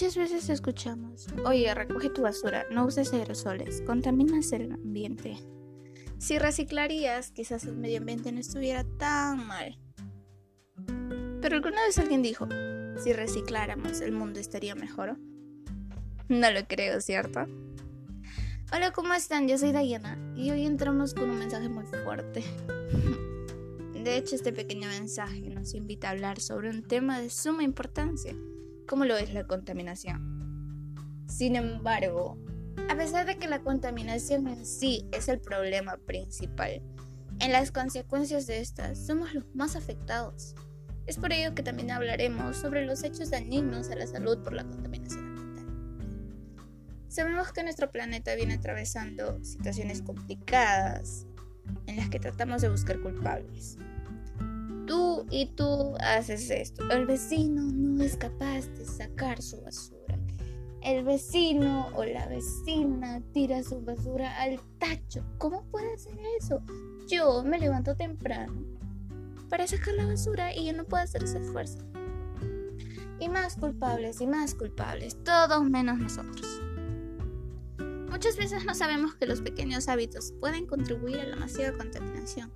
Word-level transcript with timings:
Muchas 0.00 0.16
veces 0.16 0.48
escuchamos, 0.48 1.26
oye, 1.44 1.74
recoge 1.74 2.08
tu 2.08 2.22
basura, 2.22 2.64
no 2.70 2.86
uses 2.86 3.12
aerosoles, 3.12 3.82
contaminas 3.82 4.52
el 4.52 4.70
ambiente. 4.70 5.36
Si 6.18 6.38
reciclarías, 6.38 7.32
quizás 7.32 7.64
el 7.64 7.76
medio 7.76 7.98
ambiente 7.98 8.30
no 8.30 8.38
estuviera 8.38 8.84
tan 8.96 9.44
mal. 9.44 9.76
Pero 11.42 11.56
alguna 11.56 11.82
vez 11.82 11.98
alguien 11.98 12.22
dijo, 12.22 12.46
si 13.02 13.12
recicláramos, 13.12 14.00
el 14.00 14.12
mundo 14.12 14.38
estaría 14.38 14.76
mejor. 14.76 15.18
No 16.28 16.48
lo 16.52 16.64
creo, 16.68 17.00
¿cierto? 17.00 17.40
Hola, 18.72 18.92
¿cómo 18.92 19.14
están? 19.14 19.48
Yo 19.48 19.58
soy 19.58 19.72
Diana 19.72 20.16
y 20.36 20.52
hoy 20.52 20.64
entramos 20.64 21.12
con 21.12 21.28
un 21.28 21.40
mensaje 21.40 21.68
muy 21.68 21.86
fuerte. 22.04 22.44
De 23.94 24.16
hecho, 24.16 24.36
este 24.36 24.52
pequeño 24.52 24.86
mensaje 24.90 25.40
nos 25.50 25.74
invita 25.74 26.06
a 26.06 26.12
hablar 26.12 26.38
sobre 26.38 26.70
un 26.70 26.84
tema 26.84 27.20
de 27.20 27.30
suma 27.30 27.64
importancia, 27.64 28.36
como 28.88 29.04
lo 29.04 29.16
es 29.16 29.32
la 29.32 29.44
contaminación. 29.44 30.94
Sin 31.28 31.54
embargo, 31.54 32.38
a 32.88 32.96
pesar 32.96 33.26
de 33.26 33.36
que 33.36 33.46
la 33.46 33.60
contaminación 33.60 34.48
en 34.48 34.64
sí 34.64 35.06
es 35.12 35.28
el 35.28 35.40
problema 35.40 35.98
principal, 35.98 36.82
en 37.38 37.52
las 37.52 37.70
consecuencias 37.70 38.46
de 38.46 38.60
estas 38.60 39.06
somos 39.06 39.34
los 39.34 39.44
más 39.54 39.76
afectados. 39.76 40.54
Es 41.06 41.18
por 41.18 41.32
ello 41.32 41.54
que 41.54 41.62
también 41.62 41.90
hablaremos 41.90 42.56
sobre 42.56 42.84
los 42.84 43.04
hechos 43.04 43.30
dañinos 43.30 43.90
a 43.90 43.96
la 43.96 44.06
salud 44.06 44.42
por 44.42 44.52
la 44.52 44.64
contaminación 44.64 45.38
Sabemos 47.08 47.52
que 47.52 47.62
nuestro 47.62 47.90
planeta 47.90 48.34
viene 48.34 48.54
atravesando 48.54 49.42
situaciones 49.42 50.02
complicadas 50.02 51.26
en 51.86 51.96
las 51.96 52.10
que 52.10 52.20
tratamos 52.20 52.60
de 52.60 52.68
buscar 52.68 53.00
culpables. 53.00 53.78
Y 55.30 55.46
tú 55.54 55.94
haces 56.00 56.50
esto. 56.50 56.88
El 56.90 57.06
vecino 57.06 57.62
no 57.62 58.02
es 58.02 58.16
capaz 58.16 58.66
de 58.78 58.84
sacar 58.84 59.42
su 59.42 59.60
basura. 59.60 60.18
El 60.82 61.04
vecino 61.04 61.88
o 61.94 62.04
la 62.04 62.26
vecina 62.28 63.20
tira 63.32 63.62
su 63.62 63.82
basura 63.82 64.40
al 64.40 64.60
tacho. 64.78 65.24
¿Cómo 65.38 65.64
puede 65.70 65.92
hacer 65.92 66.18
eso? 66.40 66.62
Yo 67.08 67.42
me 67.42 67.58
levanto 67.58 67.94
temprano 67.94 68.64
para 69.50 69.66
sacar 69.66 69.94
la 69.94 70.06
basura 70.06 70.54
y 70.54 70.66
yo 70.66 70.72
no 70.72 70.84
puedo 70.84 71.02
hacer 71.02 71.24
ese 71.24 71.38
esfuerzo. 71.38 71.78
Y 73.20 73.28
más 73.28 73.56
culpables 73.56 74.20
y 74.20 74.26
más 74.26 74.54
culpables, 74.54 75.22
todos 75.24 75.68
menos 75.68 75.98
nosotros. 75.98 76.62
Muchas 78.08 78.36
veces 78.36 78.64
no 78.64 78.74
sabemos 78.74 79.14
que 79.16 79.26
los 79.26 79.42
pequeños 79.42 79.88
hábitos 79.88 80.32
pueden 80.40 80.66
contribuir 80.66 81.20
a 81.20 81.26
la 81.26 81.36
masiva 81.36 81.72
contaminación. 81.72 82.50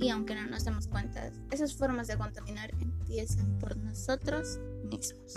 Y 0.00 0.08
aunque 0.08 0.34
no 0.34 0.46
nos 0.46 0.64
demos 0.64 0.86
cuenta, 0.86 1.30
esas 1.50 1.74
formas 1.74 2.06
de 2.06 2.16
contaminar 2.16 2.70
empiezan 2.80 3.58
por 3.58 3.76
nosotros 3.76 4.58
mismos. 4.90 5.34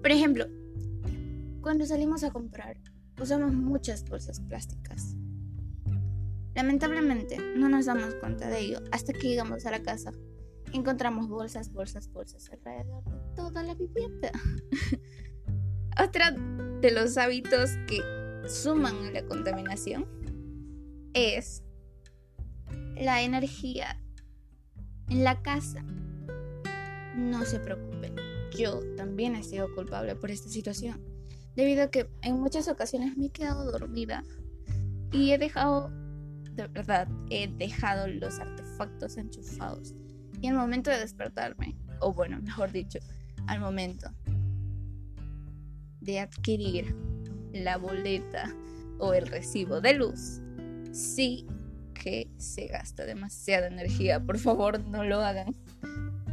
Por 0.00 0.10
ejemplo, 0.10 0.46
cuando 1.60 1.84
salimos 1.84 2.24
a 2.24 2.30
comprar, 2.30 2.78
usamos 3.20 3.52
muchas 3.52 4.02
bolsas 4.08 4.40
plásticas. 4.40 5.14
Lamentablemente, 6.54 7.36
no 7.54 7.68
nos 7.68 7.84
damos 7.84 8.14
cuenta 8.14 8.48
de 8.48 8.60
ello 8.60 8.80
hasta 8.92 9.12
que 9.12 9.28
llegamos 9.28 9.66
a 9.66 9.72
la 9.72 9.82
casa. 9.82 10.12
Encontramos 10.72 11.28
bolsas, 11.28 11.70
bolsas, 11.70 12.10
bolsas 12.10 12.48
alrededor 12.50 13.04
de 13.04 13.18
toda 13.34 13.62
la 13.62 13.74
vivienda. 13.74 14.30
Otra 16.02 16.30
de 16.80 16.90
los 16.92 17.18
hábitos 17.18 17.72
que 17.86 18.00
suman 18.48 18.96
a 19.04 19.10
la 19.10 19.26
contaminación 19.26 20.06
es 21.12 21.62
la 22.96 23.22
energía 23.22 24.00
en 25.08 25.24
la 25.24 25.42
casa. 25.42 25.82
No 27.14 27.44
se 27.44 27.60
preocupen, 27.60 28.14
yo 28.56 28.80
también 28.96 29.34
he 29.34 29.42
sido 29.42 29.72
culpable 29.74 30.16
por 30.16 30.30
esta 30.30 30.48
situación, 30.48 31.00
debido 31.54 31.84
a 31.84 31.90
que 31.90 32.08
en 32.22 32.40
muchas 32.40 32.68
ocasiones 32.68 33.16
me 33.16 33.26
he 33.26 33.30
quedado 33.30 33.70
dormida 33.70 34.22
y 35.12 35.30
he 35.30 35.38
dejado, 35.38 35.90
de 36.54 36.66
verdad, 36.68 37.08
he 37.30 37.48
dejado 37.48 38.06
los 38.08 38.38
artefactos 38.38 39.16
enchufados. 39.16 39.94
Y 40.40 40.48
al 40.48 40.56
momento 40.56 40.90
de 40.90 40.98
despertarme, 40.98 41.76
o 42.00 42.12
bueno, 42.12 42.40
mejor 42.42 42.72
dicho, 42.72 42.98
al 43.46 43.60
momento 43.60 44.10
de 46.00 46.20
adquirir 46.20 46.94
la 47.52 47.78
boleta 47.78 48.54
o 48.98 49.14
el 49.14 49.26
recibo 49.26 49.80
de 49.80 49.94
luz, 49.94 50.40
sí 50.92 51.46
se 52.38 52.66
gasta 52.66 53.04
demasiada 53.04 53.66
energía. 53.66 54.20
Por 54.20 54.38
favor, 54.38 54.80
no 54.80 55.04
lo 55.04 55.20
hagan. 55.20 55.54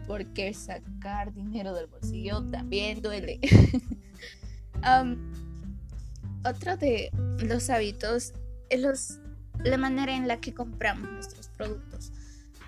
Porque 0.08 0.54
sacar 0.54 1.34
dinero 1.34 1.74
del 1.74 1.88
bolsillo 1.88 2.44
también 2.52 3.02
duele. 3.02 3.40
otro 6.46 6.78
de 6.78 7.10
los 7.40 7.70
hábitos 7.70 8.34
es 8.70 9.20
la 9.64 9.78
manera 9.78 10.16
en 10.16 10.28
la 10.28 10.42
que 10.42 10.54
compramos 10.54 11.10
nuestros 11.10 11.48
productos. 11.50 12.12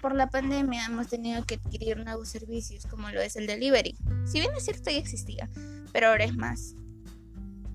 Por 0.01 0.15
la 0.15 0.29
pandemia 0.29 0.85
hemos 0.85 1.07
tenido 1.07 1.45
que 1.45 1.55
adquirir 1.55 1.97
nuevos 1.97 2.29
servicios 2.29 2.85
como 2.85 3.09
lo 3.09 3.21
es 3.21 3.35
el 3.35 3.47
delivery. 3.47 3.97
Si 4.25 4.39
bien 4.39 4.51
es 4.55 4.63
cierto 4.63 4.91
ya 4.91 4.97
existía, 4.97 5.49
pero 5.91 6.07
ahora 6.07 6.25
es 6.25 6.35
más 6.35 6.75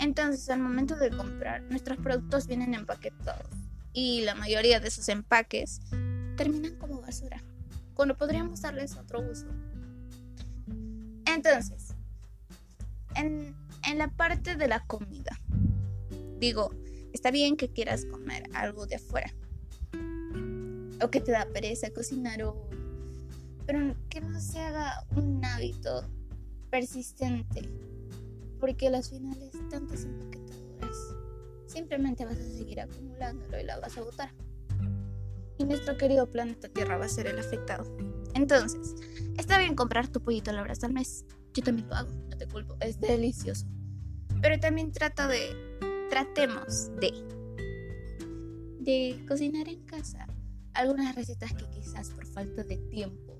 entonces, 0.01 0.49
al 0.49 0.61
momento 0.61 0.97
de 0.97 1.11
comprar, 1.11 1.62
nuestros 1.65 1.99
productos 1.99 2.47
vienen 2.47 2.73
empaquetados 2.73 3.47
y 3.93 4.23
la 4.23 4.34
mayoría 4.34 4.81
de 4.81 4.89
esos 4.89 5.09
empaques 5.09 5.81
terminan 6.37 6.77
como 6.77 7.01
basura, 7.01 7.43
cuando 7.95 8.17
podríamos 8.17 8.62
darles 8.62 8.97
otro 8.97 9.21
uso. 9.21 9.47
Entonces, 11.27 11.95
en, 13.17 13.55
en 13.87 13.99
la 13.99 14.09
parte 14.09 14.56
de 14.56 14.69
la 14.69 14.84
comida, 14.87 15.39
digo, 16.39 16.71
está 17.12 17.31
bien 17.31 17.56
que 17.56 17.69
quieras 17.69 18.05
comer 18.05 18.45
algo 18.55 18.87
de 18.87 18.97
afuera, 18.97 19.33
o 21.03 21.11
que 21.11 21.21
te 21.21 21.33
da 21.33 21.47
pereza 21.47 21.91
cocinar, 21.91 22.41
pero 23.67 23.95
que 24.09 24.21
no 24.21 24.41
se 24.41 24.61
haga 24.61 25.05
un 25.17 25.45
hábito 25.45 26.09
persistente 26.71 27.69
porque 28.61 28.89
a 28.89 28.91
las 28.91 29.11
finales 29.11 29.53
tantas 29.71 30.05
empaquetadoras 30.05 30.97
simplemente 31.70 32.25
vas 32.25 32.38
a 32.38 32.42
seguir 32.42 32.81
acumulándolo 32.81 33.60
y 33.60 33.64
la 33.64 33.78
vas 33.78 33.97
a 33.97 34.03
botar. 34.03 34.34
Y 35.58 35.64
nuestro 35.64 35.97
querido 35.97 36.31
planeta 36.31 36.69
Tierra 36.69 36.97
va 36.97 37.04
a 37.04 37.08
ser 37.08 37.26
el 37.26 37.38
afectado. 37.38 37.84
Entonces, 38.34 38.94
está 39.36 39.58
bien 39.58 39.75
comprar 39.75 40.08
tu 40.08 40.20
pollito 40.22 40.50
a 40.50 40.54
la 40.54 40.62
hora 40.62 40.75
al 40.82 40.92
mes. 40.92 41.25
Yo 41.54 41.62
también 41.62 41.88
lo 41.88 41.94
hago, 41.94 42.10
no 42.31 42.36
te 42.36 42.47
culpo, 42.47 42.76
es 42.81 42.98
delicioso. 43.00 43.66
Pero 44.41 44.58
también 44.58 44.91
trata 44.92 45.28
de, 45.28 45.50
tratemos 46.08 46.91
de, 46.97 47.12
de 48.81 49.25
cocinar 49.28 49.69
en 49.69 49.84
casa 49.84 50.26
algunas 50.75 51.14
recetas 51.14 51.52
que 51.52 51.69
quizás 51.69 52.10
por 52.10 52.26
falta 52.26 52.62
de 52.62 52.76
tiempo 52.76 53.37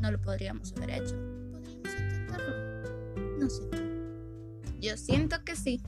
no 0.00 0.10
lo 0.10 0.20
podríamos 0.20 0.72
haber 0.76 0.90
hecho. 0.90 1.14
Podríamos 1.52 1.88
intentarlo. 2.00 3.38
No 3.38 3.48
sé. 3.48 3.62
Yo 4.80 4.96
siento 4.96 5.42
que 5.44 5.56
sí. 5.56 5.80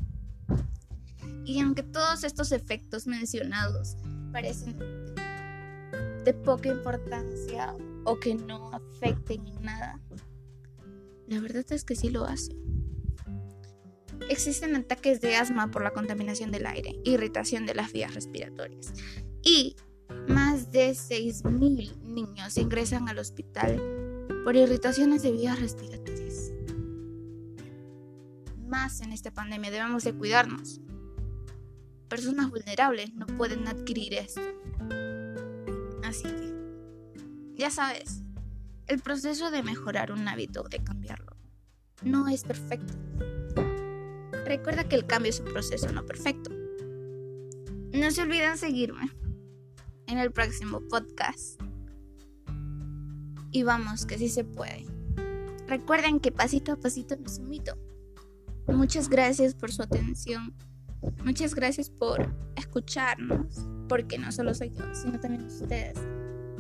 Y 1.49 1.61
aunque 1.61 1.83
todos 1.83 2.25
estos 2.25 2.53
efectos 2.53 3.07
mencionados 3.07 3.97
parecen 4.33 4.77
de 6.23 6.35
poca 6.35 6.69
importancia 6.69 7.75
o 8.05 8.21
que 8.21 8.35
no 8.35 8.71
afecten 8.71 9.47
en 9.47 9.63
nada, 9.63 9.99
la 11.27 11.41
verdad 11.41 11.65
es 11.71 11.85
que 11.85 11.97
sí 11.97 12.11
lo 12.11 12.27
hacen. 12.27 12.59
Existen 14.29 14.77
ataques 14.77 15.23
de 15.23 15.37
asma 15.37 15.71
por 15.71 15.83
la 15.83 15.93
contaminación 15.93 16.51
del 16.51 16.67
aire, 16.67 17.01
irritación 17.05 17.65
de 17.65 17.75
las 17.75 17.95
vías 17.95 18.13
respiratorias 18.13 18.93
y 19.43 19.75
más 20.29 20.71
de 20.71 20.91
6.000 20.91 21.97
niños 22.03 22.59
ingresan 22.59 23.09
al 23.09 23.21
hospital 23.21 23.81
por 24.45 24.55
irritaciones 24.55 25.23
de 25.23 25.33
vías 25.33 25.59
respiratorias 25.59 26.53
más 28.67 29.01
en 29.01 29.13
esta 29.15 29.31
pandemia. 29.33 29.71
Debemos 29.71 30.05
de 30.05 30.13
cuidarnos. 30.13 30.83
Personas 32.09 32.51
vulnerables 32.51 33.15
no 33.15 33.27
pueden 33.27 33.69
adquirir 33.69 34.15
esto. 34.15 34.41
Así 36.05 36.25
que, 36.25 36.55
ya 37.57 37.71
sabes, 37.71 38.23
el 38.87 39.01
proceso 39.01 39.51
de 39.51 39.63
mejorar 39.63 40.11
un 40.11 40.27
hábito, 40.27 40.63
de 40.63 40.83
cambiarlo, 40.83 41.37
no 42.03 42.29
es 42.29 42.45
perfecto. 42.45 42.95
Recuerda 44.47 44.89
que 44.89 44.97
el 44.97 45.07
cambio 45.07 45.31
es 45.31 45.41
un 45.41 45.53
proceso 45.53 45.93
no 45.93 46.07
perfecto. 46.07 46.51
No 47.93 48.11
se 48.11 48.23
olviden 48.23 48.57
seguirme 48.57 49.11
en 50.07 50.19
el 50.19 50.33
próximo 50.33 50.81
podcast. 50.89 51.61
Y 53.51 53.63
vamos, 53.63 54.07
que 54.07 54.17
sí 54.17 54.29
se 54.29 54.45
puede. 54.45 54.87
Recuerden 55.67 56.21
que 56.21 56.33
pasito 56.33 56.73
a 56.73 56.77
pasito 56.77 57.17
no 57.17 57.27
es 57.27 57.39
un 57.39 57.51
mito. 57.51 57.77
Muchas 58.67 59.09
gracias 59.11 59.55
por 59.55 59.73
su 59.73 59.83
atención. 59.83 60.55
Muchas 61.25 61.55
gracias 61.55 61.91
por 61.91 62.35
escucharnos, 62.57 63.67
porque 63.89 64.19
no 64.19 64.33
solo 64.33 64.55
soy 64.55 64.71
yo, 64.71 64.85
sino 64.95 65.21
también 65.21 65.45
ustedes, 65.45 65.99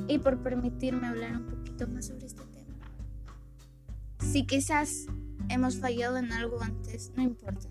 y 0.06 0.18
por 0.18 0.42
permitirme 0.42 1.06
hablar 1.08 1.36
un 1.36 1.46
poquito 1.46 1.86
más 1.88 2.06
sobre 2.06 2.26
este 2.26 2.44
tema. 2.44 2.76
Si 4.20 4.46
quizás 4.46 5.06
hemos 5.48 5.78
fallado 5.78 6.16
en 6.18 6.32
algo 6.32 6.60
antes, 6.62 7.12
no 7.16 7.22
importa. 7.22 7.68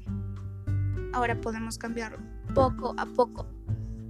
Ahora 1.14 1.40
podemos 1.40 1.78
cambiarlo, 1.78 2.20
poco 2.54 2.94
a 2.98 3.06
poco. 3.06 3.48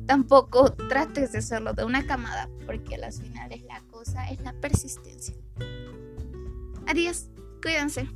Tampoco 0.06 0.71
trates 0.74 1.33
de 1.33 1.39
hacerlo 1.39 1.74
de 1.74 1.83
una 1.83 2.06
camada, 2.07 2.50
porque 2.65 2.95
a 2.95 3.00
las 3.00 3.21
finales 3.21 3.62
la 3.63 3.81
cosa 3.92 4.30
es 4.30 4.39
la 4.42 4.54
persistencia. 4.54 5.36
Adiós, 6.88 7.30
cuídense. 7.62 8.09